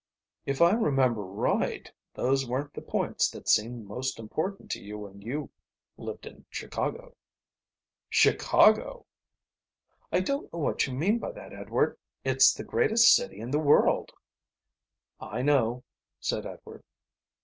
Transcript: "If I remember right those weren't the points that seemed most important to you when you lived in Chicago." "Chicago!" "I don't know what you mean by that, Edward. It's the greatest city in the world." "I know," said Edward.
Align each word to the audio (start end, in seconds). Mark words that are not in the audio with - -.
"If 0.47 0.63
I 0.63 0.71
remember 0.71 1.21
right 1.21 1.91
those 2.15 2.49
weren't 2.49 2.73
the 2.73 2.81
points 2.81 3.29
that 3.29 3.47
seemed 3.47 3.85
most 3.85 4.17
important 4.17 4.71
to 4.71 4.81
you 4.81 4.97
when 4.97 5.21
you 5.21 5.51
lived 5.95 6.25
in 6.25 6.45
Chicago." 6.49 7.13
"Chicago!" 8.09 9.05
"I 10.11 10.21
don't 10.21 10.51
know 10.51 10.57
what 10.57 10.87
you 10.87 10.93
mean 10.93 11.19
by 11.19 11.31
that, 11.33 11.53
Edward. 11.53 11.99
It's 12.23 12.51
the 12.51 12.63
greatest 12.63 13.15
city 13.15 13.39
in 13.39 13.51
the 13.51 13.59
world." 13.59 14.11
"I 15.19 15.43
know," 15.43 15.83
said 16.19 16.47
Edward. 16.47 16.83